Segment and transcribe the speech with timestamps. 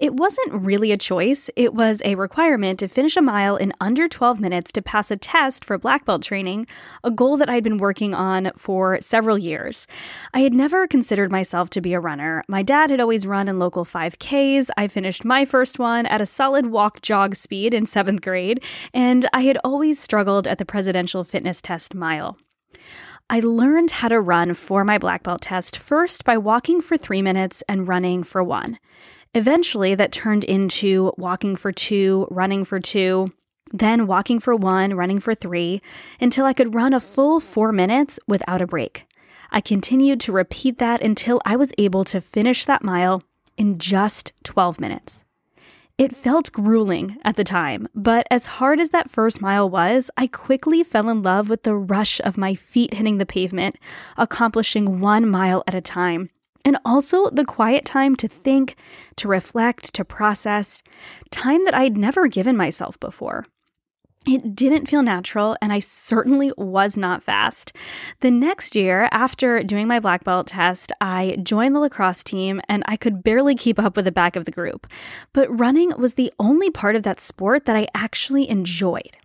[0.00, 4.08] It wasn't really a choice, it was a requirement to finish a mile in under
[4.08, 6.66] 12 minutes to pass a test for black belt training,
[7.04, 9.86] a goal that I'd been working on for several years.
[10.32, 12.42] I had never considered myself to be a runner.
[12.48, 14.70] My dad had always run in local 5Ks.
[14.74, 19.28] I finished my first one at a solid walk jog speed in seventh grade, and
[19.34, 22.38] I had always struggled at the presidential fitness test mile.
[23.28, 27.20] I learned how to run for my black belt test first by walking for three
[27.20, 28.78] minutes and running for one.
[29.34, 33.28] Eventually, that turned into walking for two, running for two,
[33.72, 35.80] then walking for one, running for three,
[36.20, 39.06] until I could run a full four minutes without a break.
[39.52, 43.22] I continued to repeat that until I was able to finish that mile
[43.56, 45.22] in just 12 minutes.
[45.96, 50.26] It felt grueling at the time, but as hard as that first mile was, I
[50.26, 53.76] quickly fell in love with the rush of my feet hitting the pavement,
[54.16, 56.30] accomplishing one mile at a time
[56.64, 58.76] and also the quiet time to think,
[59.16, 60.82] to reflect, to process,
[61.30, 63.46] time that I'd never given myself before.
[64.26, 67.72] It didn't feel natural, and I certainly was not fast.
[68.20, 72.82] The next year, after doing my black belt test, I joined the lacrosse team and
[72.86, 74.86] I could barely keep up with the back of the group.
[75.32, 79.16] But running was the only part of that sport that I actually enjoyed.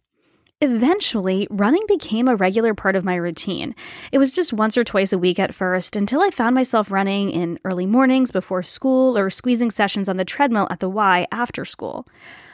[0.61, 3.75] Eventually, running became a regular part of my routine.
[4.13, 7.29] It was just once or twice a week at first until I found myself running
[7.29, 11.65] in early mornings before school or squeezing sessions on the treadmill at the Y after
[11.65, 12.07] school.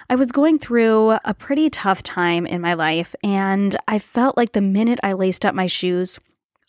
[0.09, 4.53] I was going through a pretty tough time in my life, and I felt like
[4.53, 6.19] the minute I laced up my shoes,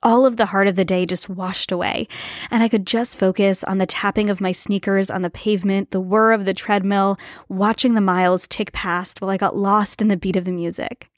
[0.03, 2.09] all of the heart of the day just washed away,
[2.51, 6.01] and I could just focus on the tapping of my sneakers on the pavement, the
[6.01, 7.17] whir of the treadmill,
[7.49, 11.09] watching the miles tick past while I got lost in the beat of the music.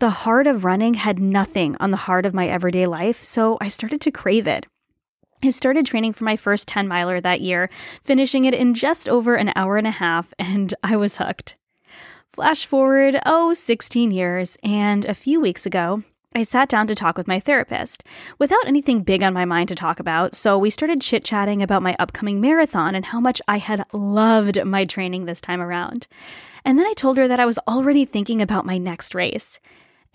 [0.00, 3.66] The heart of running had nothing on the heart of my everyday life, so I
[3.66, 4.64] started to crave it.
[5.42, 7.68] I started training for my first 10 miler that year,
[8.00, 11.56] finishing it in just over an hour and a half, and I was hooked.
[12.32, 17.18] Flash forward, oh, 16 years, and a few weeks ago, I sat down to talk
[17.18, 18.04] with my therapist
[18.38, 21.82] without anything big on my mind to talk about, so we started chit chatting about
[21.82, 26.06] my upcoming marathon and how much I had loved my training this time around.
[26.64, 29.58] And then I told her that I was already thinking about my next race.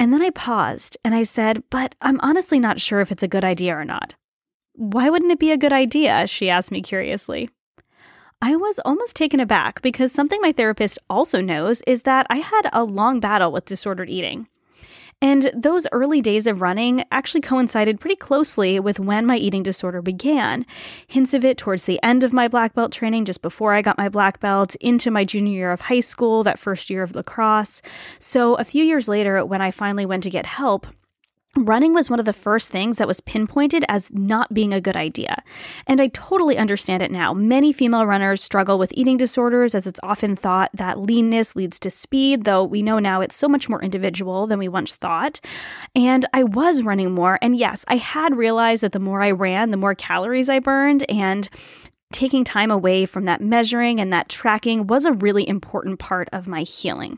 [0.03, 3.27] And then I paused and I said, But I'm honestly not sure if it's a
[3.29, 4.15] good idea or not.
[4.73, 6.27] Why wouldn't it be a good idea?
[6.27, 7.47] She asked me curiously.
[8.41, 12.69] I was almost taken aback because something my therapist also knows is that I had
[12.73, 14.49] a long battle with disordered eating.
[15.23, 20.01] And those early days of running actually coincided pretty closely with when my eating disorder
[20.01, 20.65] began.
[21.07, 23.97] Hints of it towards the end of my black belt training, just before I got
[23.97, 27.81] my black belt, into my junior year of high school, that first year of lacrosse.
[28.19, 30.87] So a few years later, when I finally went to get help,
[31.55, 34.95] Running was one of the first things that was pinpointed as not being a good
[34.95, 35.43] idea.
[35.85, 37.31] And I totally understand it now.
[37.31, 41.91] Many female runners struggle with eating disorders as it's often thought that leanness leads to
[41.91, 45.39] speed, though we know now it's so much more individual than we once thought.
[45.95, 47.37] And I was running more.
[47.39, 51.05] And yes, I had realized that the more I ran, the more calories I burned.
[51.07, 51.47] And
[52.13, 56.47] taking time away from that measuring and that tracking was a really important part of
[56.47, 57.17] my healing.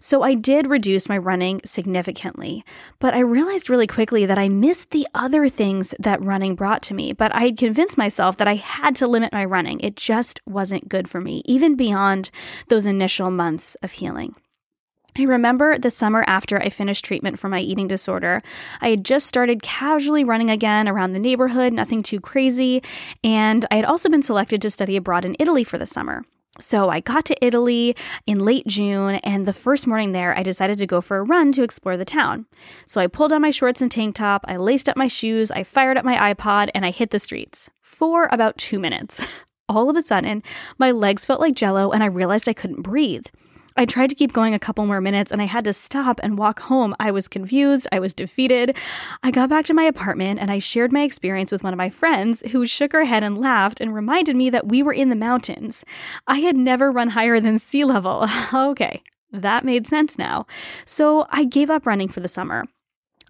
[0.00, 2.64] So I did reduce my running significantly,
[2.98, 6.94] but I realized really quickly that I missed the other things that running brought to
[6.94, 7.12] me.
[7.12, 9.80] But I had convinced myself that I had to limit my running.
[9.80, 12.30] It just wasn't good for me, even beyond
[12.68, 14.34] those initial months of healing.
[15.20, 18.42] I remember the summer after I finished treatment for my eating disorder.
[18.80, 22.82] I had just started casually running again around the neighborhood, nothing too crazy,
[23.22, 26.24] and I had also been selected to study abroad in Italy for the summer.
[26.58, 27.94] So I got to Italy
[28.26, 31.52] in late June, and the first morning there, I decided to go for a run
[31.52, 32.46] to explore the town.
[32.86, 35.64] So I pulled on my shorts and tank top, I laced up my shoes, I
[35.64, 39.22] fired up my iPod, and I hit the streets for about two minutes.
[39.68, 40.42] All of a sudden,
[40.78, 43.26] my legs felt like jello, and I realized I couldn't breathe.
[43.80, 46.36] I tried to keep going a couple more minutes and I had to stop and
[46.36, 46.94] walk home.
[47.00, 47.88] I was confused.
[47.90, 48.76] I was defeated.
[49.22, 51.88] I got back to my apartment and I shared my experience with one of my
[51.88, 55.16] friends who shook her head and laughed and reminded me that we were in the
[55.16, 55.82] mountains.
[56.26, 58.26] I had never run higher than sea level.
[58.52, 60.46] okay, that made sense now.
[60.84, 62.66] So I gave up running for the summer.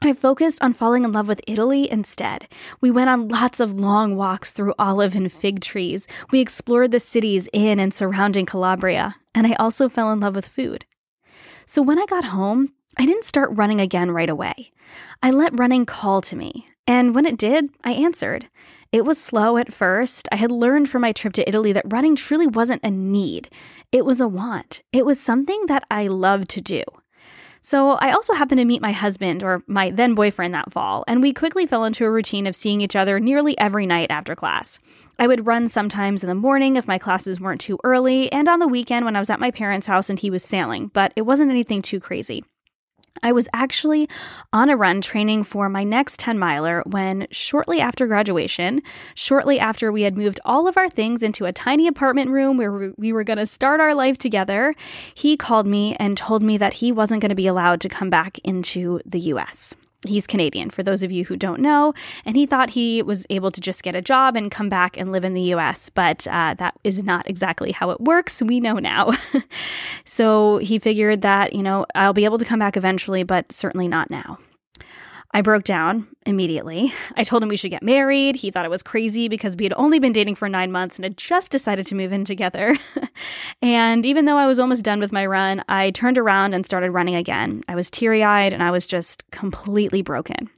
[0.02, 2.48] I focused on falling in love with Italy instead.
[2.80, 6.06] We went on lots of long walks through olive and fig trees.
[6.30, 10.46] We explored the cities in and surrounding Calabria and I also fell in love with
[10.46, 10.84] food.
[11.66, 14.72] So when I got home, I didn't start running again right away.
[15.22, 18.48] I let running call to me, and when it did, I answered.
[18.92, 20.28] It was slow at first.
[20.32, 23.48] I had learned from my trip to Italy that running truly wasn't a need,
[23.92, 24.82] it was a want.
[24.92, 26.82] It was something that I loved to do.
[27.62, 31.22] So I also happened to meet my husband, or my then boyfriend, that fall, and
[31.22, 34.78] we quickly fell into a routine of seeing each other nearly every night after class.
[35.18, 38.58] I would run sometimes in the morning if my classes weren't too early, and on
[38.58, 41.22] the weekend when I was at my parents' house and he was sailing, but it
[41.22, 42.44] wasn't anything too crazy.
[43.22, 44.08] I was actually
[44.52, 48.82] on a run training for my next 10 miler when, shortly after graduation,
[49.14, 52.92] shortly after we had moved all of our things into a tiny apartment room where
[52.96, 54.74] we were going to start our life together,
[55.14, 58.10] he called me and told me that he wasn't going to be allowed to come
[58.10, 59.74] back into the US.
[60.06, 61.92] He's Canadian, for those of you who don't know,
[62.24, 65.12] and he thought he was able to just get a job and come back and
[65.12, 68.40] live in the US, but uh, that is not exactly how it works.
[68.40, 69.12] We know now.
[70.06, 73.88] so he figured that, you know, I'll be able to come back eventually, but certainly
[73.88, 74.38] not now.
[75.32, 76.92] I broke down immediately.
[77.16, 78.36] I told him we should get married.
[78.36, 81.04] He thought it was crazy because we had only been dating for nine months and
[81.04, 82.76] had just decided to move in together.
[83.62, 86.90] and even though I was almost done with my run, I turned around and started
[86.90, 87.62] running again.
[87.68, 90.50] I was teary eyed and I was just completely broken.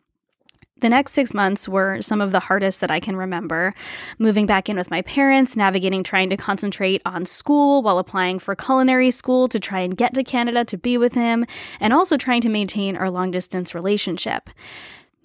[0.82, 3.73] The next six months were some of the hardest that I can remember.
[4.19, 8.56] Moving back in with my parents, navigating trying to concentrate on school while applying for
[8.56, 11.44] culinary school to try and get to Canada to be with him,
[11.79, 14.50] and also trying to maintain our long distance relationship.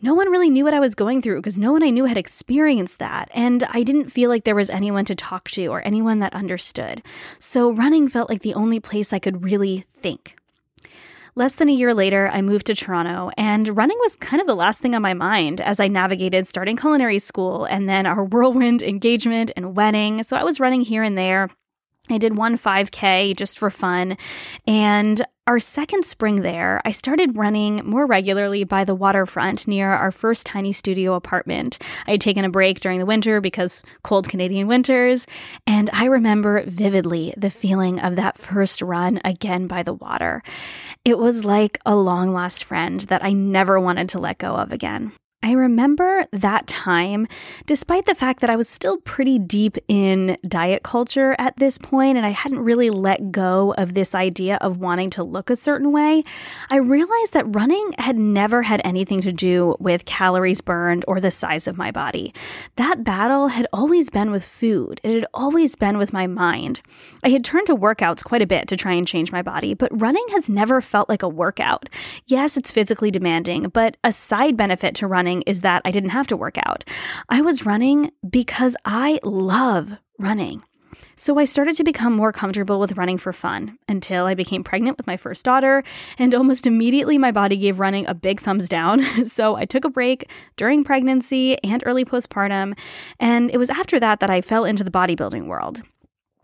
[0.03, 2.17] No one really knew what I was going through because no one I knew had
[2.17, 6.19] experienced that, and I didn't feel like there was anyone to talk to or anyone
[6.19, 7.01] that understood.
[7.39, 10.35] So running felt like the only place I could really think.
[11.37, 14.55] Less than a year later, I moved to Toronto, and running was kind of the
[14.55, 18.81] last thing on my mind as I navigated starting culinary school and then our whirlwind
[18.81, 20.23] engagement and wedding.
[20.23, 21.51] So I was running here and there.
[22.09, 24.17] I did one 5K just for fun.
[24.65, 30.11] And our second spring there, I started running more regularly by the waterfront near our
[30.11, 31.79] first tiny studio apartment.
[32.05, 35.25] I had taken a break during the winter because cold Canadian winters,
[35.65, 40.43] and I remember vividly the feeling of that first run again by the water.
[41.05, 44.73] It was like a long lost friend that I never wanted to let go of
[44.73, 45.13] again.
[45.43, 47.27] I remember that time,
[47.67, 52.17] despite the fact that I was still pretty deep in diet culture at this point
[52.17, 55.91] and I hadn't really let go of this idea of wanting to look a certain
[55.91, 56.23] way,
[56.71, 61.29] I realized that running had never had anything to do with calories burned or the
[61.29, 62.33] size of my body.
[62.75, 66.81] That battle had always been with food, it had always been with my mind.
[67.23, 70.01] I had turned to workouts quite a bit to try and change my body, but
[70.01, 71.89] running has never felt like a workout.
[72.25, 76.11] Yes, it's physically demanding, but a side benefit to running running is that I didn't
[76.11, 76.85] have to work out.
[77.27, 80.63] I was running because I love running.
[81.17, 84.97] So I started to become more comfortable with running for fun until I became pregnant
[84.97, 85.83] with my first daughter,
[86.17, 89.25] and almost immediately my body gave running a big thumbs down.
[89.25, 92.77] so I took a break during pregnancy and early postpartum,
[93.19, 95.81] and it was after that that I fell into the bodybuilding world.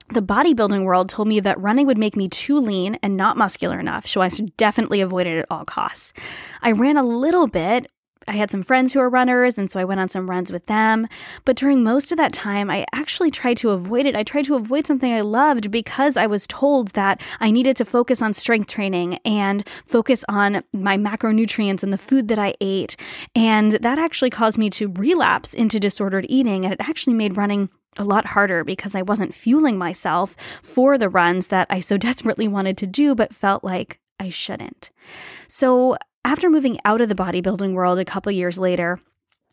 [0.09, 3.79] The bodybuilding world told me that running would make me too lean and not muscular
[3.79, 6.13] enough, so I should definitely avoid it at all costs.
[6.61, 7.87] I ran a little bit,
[8.27, 10.65] I had some friends who were runners, and so I went on some runs with
[10.67, 11.07] them.
[11.45, 14.15] But during most of that time, I actually tried to avoid it.
[14.15, 17.85] I tried to avoid something I loved because I was told that I needed to
[17.85, 22.95] focus on strength training and focus on my macronutrients and the food that I ate.
[23.35, 27.69] And that actually caused me to relapse into disordered eating, and it actually made running
[27.97, 32.47] a lot harder because I wasn't fueling myself for the runs that I so desperately
[32.47, 34.91] wanted to do, but felt like I shouldn't.
[35.47, 38.99] So after moving out of the bodybuilding world a couple years later,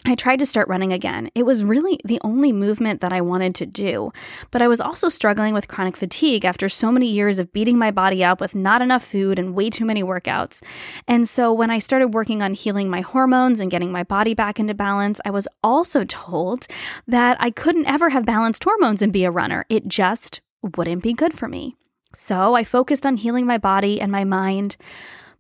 [0.06, 1.30] I tried to start running again.
[1.34, 4.12] It was really the only movement that I wanted to do.
[4.50, 7.90] But I was also struggling with chronic fatigue after so many years of beating my
[7.90, 10.62] body up with not enough food and way too many workouts.
[11.06, 14.58] And so when I started working on healing my hormones and getting my body back
[14.58, 16.66] into balance, I was also told
[17.06, 19.66] that I couldn't ever have balanced hormones and be a runner.
[19.68, 21.76] It just wouldn't be good for me.
[22.14, 24.76] So I focused on healing my body and my mind,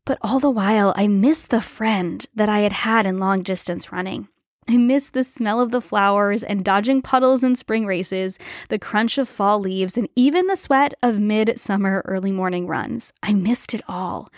[0.04, 3.92] but all the while I missed the friend that I had had in long distance
[3.92, 4.28] running.
[4.68, 8.38] I missed the smell of the flowers and dodging puddles in spring races,
[8.68, 13.12] the crunch of fall leaves, and even the sweat of midsummer early morning runs.
[13.22, 14.30] I missed it all.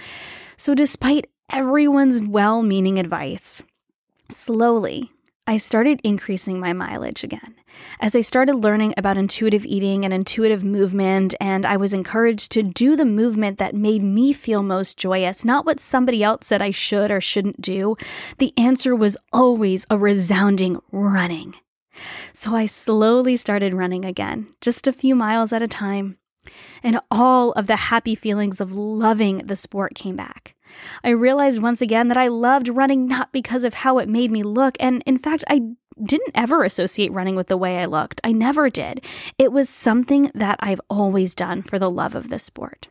[0.56, 3.62] So, despite everyone's well meaning advice,
[4.30, 5.10] slowly
[5.44, 7.56] I started increasing my mileage again.
[7.98, 12.62] As I started learning about intuitive eating and intuitive movement, and I was encouraged to
[12.62, 16.70] do the movement that made me feel most joyous, not what somebody else said I
[16.70, 17.96] should or shouldn't do,
[18.38, 21.56] the answer was always a resounding running.
[22.32, 26.18] So I slowly started running again, just a few miles at a time.
[26.84, 30.54] And all of the happy feelings of loving the sport came back.
[31.04, 34.42] I realized once again that I loved running not because of how it made me
[34.42, 35.60] look, and in fact, I
[36.02, 38.20] didn't ever associate running with the way I looked.
[38.24, 39.04] I never did.
[39.38, 42.88] It was something that I've always done for the love of the sport.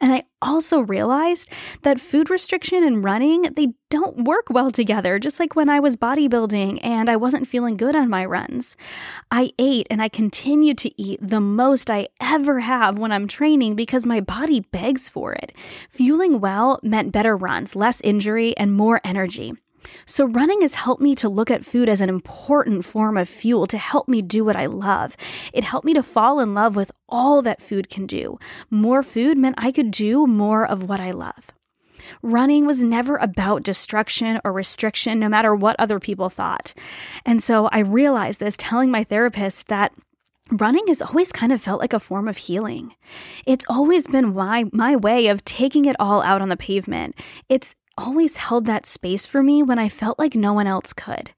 [0.00, 1.50] And I also realized
[1.82, 5.96] that food restriction and running, they don't work well together, just like when I was
[5.96, 8.76] bodybuilding and I wasn't feeling good on my runs.
[9.30, 13.74] I ate and I continue to eat the most I ever have when I'm training
[13.76, 15.52] because my body begs for it.
[15.90, 19.52] Fueling well meant better runs, less injury, and more energy.
[20.06, 23.66] So, running has helped me to look at food as an important form of fuel
[23.66, 25.16] to help me do what I love.
[25.52, 28.38] It helped me to fall in love with all that food can do.
[28.70, 31.52] More food meant I could do more of what I love.
[32.22, 36.74] Running was never about destruction or restriction, no matter what other people thought.
[37.24, 39.92] And so I realized this telling my therapist that
[40.50, 42.94] running has always kind of felt like a form of healing.
[43.46, 47.14] It's always been my, my way of taking it all out on the pavement.
[47.48, 51.32] It's always held that space for me when I felt like no one else could.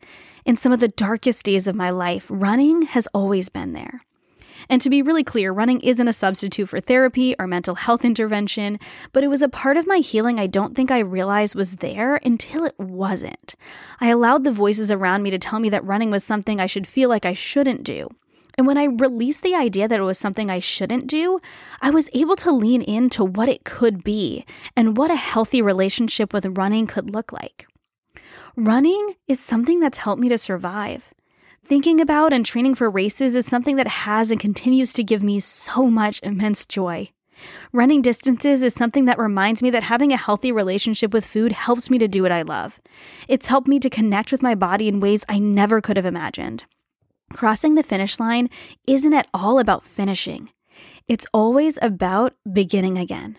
[0.44, 4.02] In some of the darkest days of my life, running has always been there.
[4.68, 8.78] And to be really clear, running isn't a substitute for therapy or mental health intervention,
[9.12, 12.16] but it was a part of my healing I don't think I realized was there
[12.24, 13.56] until it wasn't.
[14.00, 16.86] I allowed the voices around me to tell me that running was something I should
[16.86, 18.08] feel like I shouldn't do.
[18.58, 21.40] And when I released the idea that it was something I shouldn't do,
[21.80, 24.44] I was able to lean into what it could be
[24.76, 27.66] and what a healthy relationship with running could look like.
[28.56, 31.14] Running is something that's helped me to survive.
[31.64, 35.40] Thinking about and training for races is something that has and continues to give me
[35.40, 37.10] so much immense joy.
[37.72, 41.88] Running distances is something that reminds me that having a healthy relationship with food helps
[41.88, 42.80] me to do what I love.
[43.28, 46.64] It's helped me to connect with my body in ways I never could have imagined.
[47.32, 48.48] Crossing the finish line
[48.86, 50.50] isn't at all about finishing,
[51.08, 53.36] it's always about beginning again.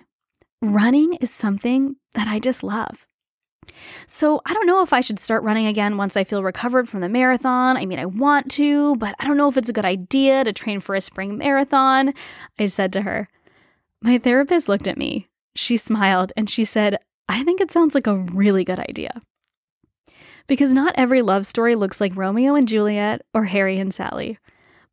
[0.61, 3.05] Running is something that I just love.
[4.07, 6.99] So, I don't know if I should start running again once I feel recovered from
[6.99, 7.77] the marathon.
[7.77, 10.51] I mean, I want to, but I don't know if it's a good idea to
[10.51, 12.13] train for a spring marathon.
[12.59, 13.29] I said to her.
[14.01, 15.29] My therapist looked at me.
[15.55, 16.97] She smiled and she said,
[17.29, 19.21] I think it sounds like a really good idea.
[20.47, 24.37] Because not every love story looks like Romeo and Juliet or Harry and Sally.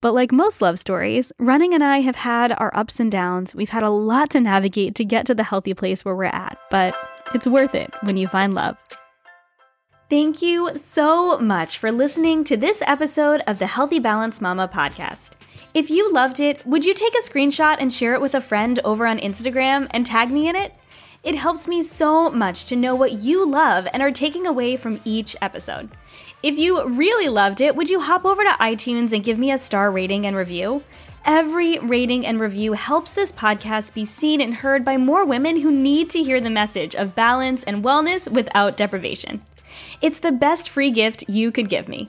[0.00, 3.54] But like most love stories, Running and I have had our ups and downs.
[3.54, 6.58] We've had a lot to navigate to get to the healthy place where we're at,
[6.70, 6.96] but
[7.34, 8.78] it's worth it when you find love.
[10.08, 15.32] Thank you so much for listening to this episode of the Healthy Balance Mama podcast.
[15.72, 18.80] If you loved it, would you take a screenshot and share it with a friend
[18.84, 20.74] over on Instagram and tag me in it?
[21.22, 25.02] It helps me so much to know what you love and are taking away from
[25.04, 25.90] each episode.
[26.42, 29.58] If you really loved it, would you hop over to iTunes and give me a
[29.58, 30.82] star rating and review?
[31.26, 35.70] Every rating and review helps this podcast be seen and heard by more women who
[35.70, 39.42] need to hear the message of balance and wellness without deprivation.
[40.00, 42.08] It's the best free gift you could give me.